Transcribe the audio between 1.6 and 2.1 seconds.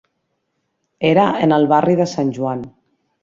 barri de